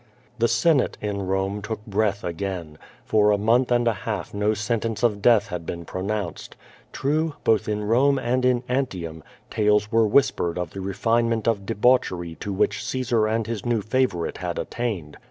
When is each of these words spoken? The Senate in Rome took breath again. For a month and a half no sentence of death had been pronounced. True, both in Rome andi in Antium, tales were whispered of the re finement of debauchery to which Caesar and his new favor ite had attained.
The 0.39 0.47
Senate 0.47 0.97
in 0.99 1.27
Rome 1.27 1.61
took 1.61 1.85
breath 1.85 2.23
again. 2.23 2.79
For 3.05 3.29
a 3.29 3.37
month 3.37 3.71
and 3.71 3.87
a 3.87 3.93
half 3.93 4.33
no 4.33 4.55
sentence 4.55 5.03
of 5.03 5.21
death 5.21 5.49
had 5.49 5.63
been 5.63 5.85
pronounced. 5.85 6.55
True, 6.91 7.35
both 7.43 7.69
in 7.69 7.83
Rome 7.83 8.15
andi 8.15 8.45
in 8.45 8.63
Antium, 8.67 9.21
tales 9.51 9.91
were 9.91 10.07
whispered 10.07 10.57
of 10.57 10.71
the 10.71 10.81
re 10.81 10.93
finement 10.95 11.47
of 11.47 11.67
debauchery 11.67 12.33
to 12.39 12.51
which 12.51 12.83
Caesar 12.83 13.27
and 13.27 13.45
his 13.45 13.63
new 13.63 13.83
favor 13.83 14.25
ite 14.27 14.37
had 14.39 14.57
attained. 14.57 15.17